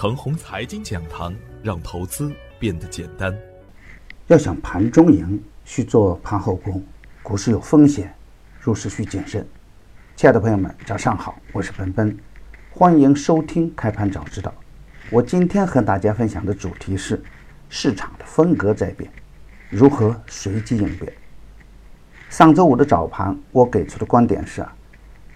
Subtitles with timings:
[0.00, 3.36] 程红财经讲堂，让投资变得简单。
[4.28, 6.80] 要想盘中赢，需做盘后功。
[7.20, 8.14] 股市有风险，
[8.60, 9.44] 入市需谨慎。
[10.14, 12.16] 亲爱的朋友们，早上好，我是奔奔，
[12.70, 14.54] 欢迎收听开盘早知道。
[15.10, 17.20] 我今天和大家分享的主题是
[17.68, 19.10] 市场的风格在变，
[19.68, 21.12] 如何随机应变。
[22.30, 24.64] 上周五的早盘，我给出的观点是：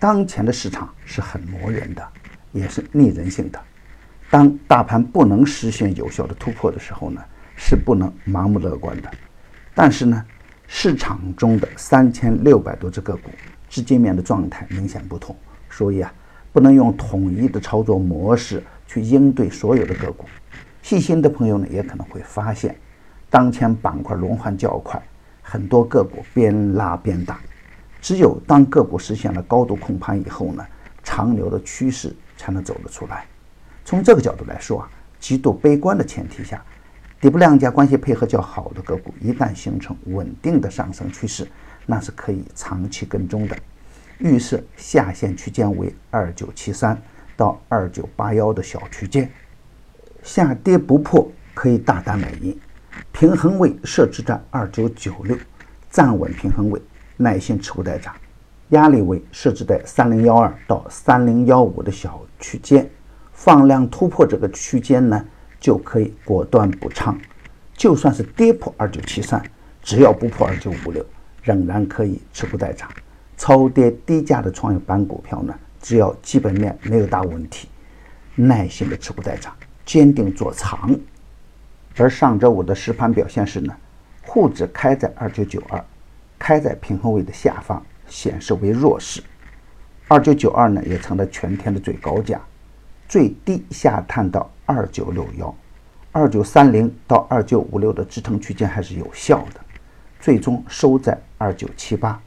[0.00, 2.04] 当前的市场是很磨人的，
[2.50, 3.60] 也是逆人性的。
[4.30, 7.22] 当大盘不能实现有效的突破的时候呢，
[7.56, 9.10] 是不能盲目乐观的。
[9.74, 10.22] 但是呢，
[10.66, 13.30] 市场中的三千六百多只个股，
[13.70, 15.34] 资金面的状态明显不同，
[15.70, 16.12] 所以啊，
[16.52, 20.26] 不能用统一的操作模式去应对所有的个股。
[20.82, 22.76] 细心的朋友呢，也可能会发现，
[23.30, 25.02] 当前板块轮换较快，
[25.40, 27.40] 很多个股边拉边打。
[28.00, 30.64] 只有当个股实现了高度控盘以后呢，
[31.02, 33.24] 长牛的趋势才能走得出来。
[33.88, 36.62] 从这个角度来说啊，极度悲观的前提下，
[37.22, 41.48] 底部量价关系配合较好的个股，一旦形成稳定的上升趋势，
[41.86, 43.56] 那是可以长期跟踪的。
[44.18, 47.00] 预设下限区间为二九七三
[47.34, 49.26] 到二九八幺的小区间，
[50.22, 52.60] 下跌不破可以大胆买进，
[53.10, 55.34] 平衡位设置在二九九六，
[55.88, 56.78] 站稳平衡位，
[57.16, 58.14] 耐心持股待涨。
[58.68, 62.86] 压力位设置在三零幺二到三零幺五的小区间。
[63.38, 65.24] 放量突破这个区间呢，
[65.60, 67.16] 就可以果断补仓。
[67.72, 69.40] 就算是跌破二九七三，
[69.80, 71.06] 只要不破二九五六，
[71.44, 72.90] 仍然可以持股待涨。
[73.36, 77.68] 超跌低价的创业板股票呢，只要基本面没有大问题，
[78.34, 79.54] 耐心的持股待涨，
[79.86, 80.98] 坚定做长。
[81.96, 83.72] 而上周五的实盘表现是呢，
[84.22, 85.82] 沪指开在二九九二，
[86.40, 89.22] 开在平衡位的下方，显示为弱势。
[90.08, 92.40] 二九九二呢，也成了全天的最高价。
[93.08, 95.54] 最低下探到二九六幺，
[96.12, 99.60] 二九三零到二九五六的支撑区间还是有效的，
[100.20, 102.20] 最终收在二九七八，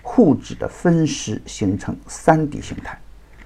[0.00, 2.96] 沪指的分时形成三底形态，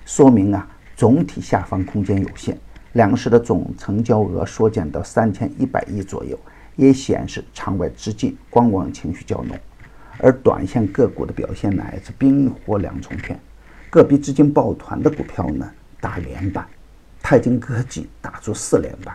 [0.04, 2.58] 说明啊总体下方空间有限，
[2.92, 6.38] 两市的总成交额缩减到三千一百亿左右，
[6.76, 9.58] 也显示场外资金观望情绪较浓，
[10.18, 13.40] 而短线个股的表现乃是冰火两重天，
[13.88, 15.70] 个别资金抱团的股票呢。
[16.06, 16.64] 打连板，
[17.20, 19.12] 泰晶科技打出四连板，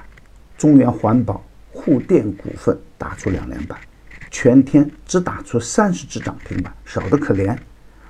[0.57, 1.41] 中原环保、
[1.72, 3.79] 沪电股份打出两连板，
[4.29, 7.57] 全天只打出三十只涨停板，少得可怜。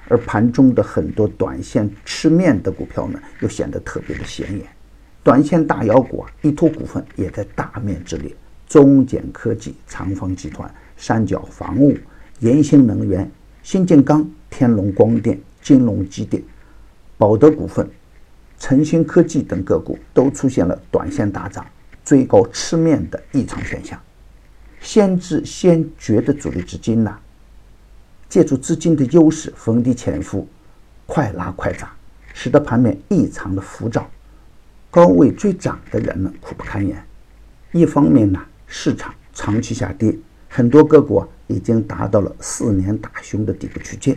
[0.07, 4.65] 而盘中的很多短线吃面的股票呢，又显得特别的显眼。
[5.21, 8.35] 短线大妖股啊，一托股份也在大面之列，
[8.67, 10.67] 中简科技、长方集团、
[10.97, 11.95] 三角防务、
[12.39, 13.29] 延兴能源、
[13.61, 16.41] 新晋钢、天龙光电、金龙机电、
[17.19, 17.87] 宝德股份。
[18.61, 21.65] 晨星科技等个股都出现了短线大涨、
[22.05, 23.99] 追高吃面的异常现象。
[24.79, 27.17] 先知先觉的主力资金呢，
[28.29, 30.47] 借助资金的优势逢低潜伏，
[31.07, 31.89] 快拉快涨，
[32.35, 34.07] 使得盘面异常的浮躁。
[34.91, 37.03] 高位追涨的人们苦不堪言。
[37.71, 40.15] 一方面呢，市场长期下跌，
[40.47, 44.15] 很多个股啊已经达到了四年大熊的底部区间，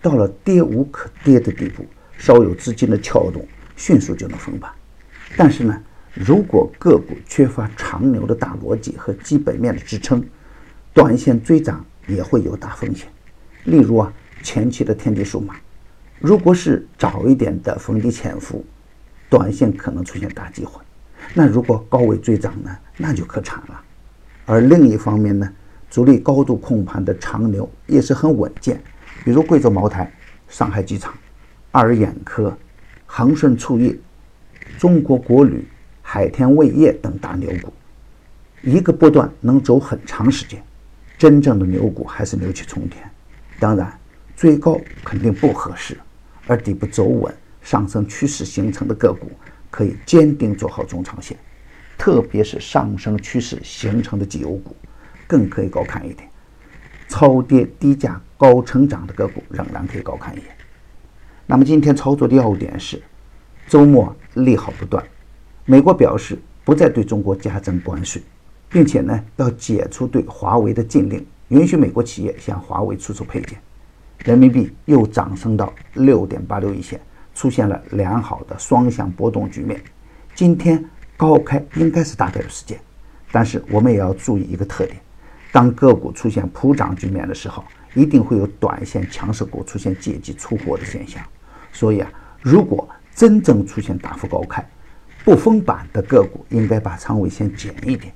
[0.00, 1.84] 到了跌无可跌的地步，
[2.16, 3.46] 稍有资金的撬动。
[3.76, 4.70] 迅速就能封盘，
[5.36, 5.82] 但是呢，
[6.14, 10.24] 如果个股缺乏长牛的大逻辑和基本面的支撑，
[10.92, 13.08] 短线追涨也会有大风险。
[13.64, 14.12] 例如啊，
[14.42, 15.56] 前期的天地数码，
[16.20, 18.64] 如果是早一点的逢低潜伏，
[19.28, 20.80] 短线可能出现大机会；
[21.34, 23.80] 那如果高位追涨呢，那就可惨了。
[24.46, 25.50] 而另一方面呢，
[25.90, 28.80] 主力高度控盘的长牛也是很稳健，
[29.24, 30.12] 比如贵州茅台、
[30.48, 31.12] 上海机场、
[31.72, 32.56] 爱尔眼科。
[33.16, 33.96] 恒顺醋业、
[34.76, 35.64] 中国国旅、
[36.02, 37.72] 海天味业等大牛股，
[38.60, 40.60] 一个波段能走很长时间。
[41.16, 43.08] 真正的牛股还是牛气冲天。
[43.60, 43.96] 当然，
[44.34, 45.96] 追高肯定不合适，
[46.48, 47.32] 而底部走稳、
[47.62, 49.30] 上升趋势形成的个股，
[49.70, 51.38] 可以坚定做好中长线。
[51.96, 54.74] 特别是上升趋势形成的绩优股，
[55.28, 56.28] 更可以高看一点。
[57.06, 60.48] 超跌低价高成长的个股，仍然可以高看一眼。
[61.46, 63.00] 那么今天操作的要点是，
[63.66, 65.04] 周末利好不断，
[65.64, 68.22] 美国表示不再对中国加征关税，
[68.68, 73.58] 并且呢要解除对华为的禁令，允许美国企业向华为出售配件。
[74.24, 77.00] 人民币又涨升到六点八六一线，
[77.34, 79.82] 出现了良好的双向波动局面。
[80.34, 80.84] 今天
[81.16, 82.78] 高开应该是大概率事件，
[83.32, 84.96] 但是我们也要注意一个特点：
[85.52, 87.64] 当个股出现普涨局面的时候。
[87.96, 91.22] 一定会有短线强势股出现借机出货的现象，
[91.72, 92.12] 所以啊，
[92.42, 94.66] 如果真正出现大幅高开，
[95.24, 98.12] 不封板的个股应该把仓位先减一点，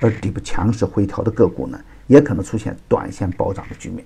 [0.00, 4.04] 而底部强势回调的个股呢，也可能出现短线暴涨的局面。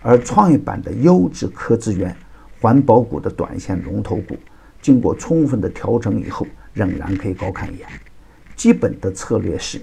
[0.00, 2.14] 而创业板的优质科资源、
[2.60, 4.36] 环保股的短线龙头股，
[4.80, 7.88] 经过充分的调整以后，仍然可以高看一眼。
[8.54, 9.80] 基本的策略是，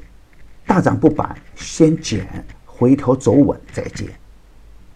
[0.65, 2.25] 大涨不板先减，
[2.65, 4.05] 回调走稳再接。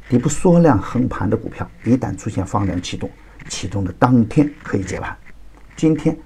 [0.07, 3.09] 底部缩量横盘的股票，一旦出现放量启动，
[3.47, 5.15] 启动的当天可以接盘。
[5.75, 6.17] 今天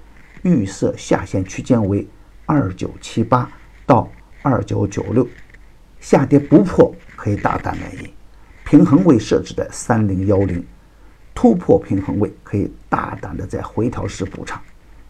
[0.42, 2.06] 预设下限区间为
[2.46, 3.50] 二九七八
[3.86, 4.10] 到
[4.42, 5.26] 二九九六，
[6.00, 8.10] 下跌不破可以大胆买进。
[8.64, 10.64] 平衡位设置在三零幺零，
[11.34, 14.60] 突破平衡位可以大胆的在回调时补仓。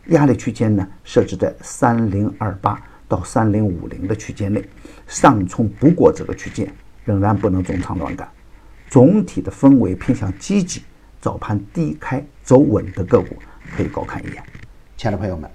[0.06, 4.66] 压力区间呢设置在三零二八到三零五零的区间内，
[5.06, 6.72] 上冲不过这个区间，
[7.04, 8.26] 仍然不能重仓乱干。
[8.88, 10.82] 总体的氛围偏向积极，
[11.20, 13.36] 早盘低开走稳的个股
[13.76, 14.42] 可以高看一眼。
[14.96, 15.50] 亲爱的朋友们，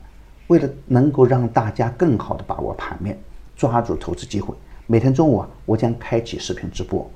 [0.47, 3.17] 为了能够让大家更好的把握盘面，
[3.55, 4.53] 抓住投资机会，
[4.85, 7.09] 每天中午啊，我将开启视频直播。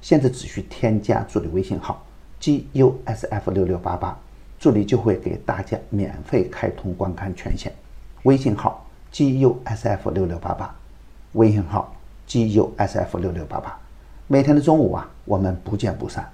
[0.00, 2.06] 现在只需添加助理微信号
[2.38, 4.16] g u s f 六六八八，
[4.60, 7.72] 助理就会给大家免费开通观看权限。
[8.22, 10.72] 微信号 g u s f 六六八八，
[11.32, 11.92] 微信号
[12.26, 13.76] g u s f 六六八八。
[14.28, 16.30] 每天的中午啊，我们不见不散。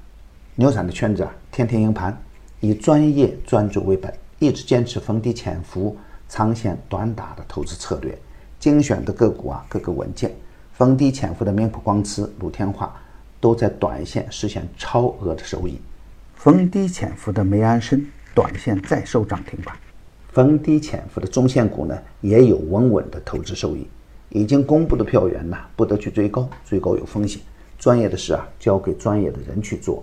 [0.57, 2.17] 牛散的圈子啊，天天赢盘，
[2.61, 5.97] 以专业专注为本，一直坚持逢低潜伏、
[6.29, 8.17] 长线短打的投资策略。
[8.59, 10.35] 精选的个股啊，个个稳健。
[10.73, 12.95] 逢低潜伏的明普光磁、鲁天化。
[13.41, 15.79] 都在短线实现超额的收益，
[16.35, 18.03] 逢低潜伏的梅安生
[18.35, 19.77] 短线再收涨停板，
[20.33, 23.87] 逢低潜伏的中线股呢也有稳稳的投资收益。
[24.31, 27.39] 已经公布的票源呢不得去追高，追高有风险。
[27.79, 30.03] 专业的事啊交给专业的人去做。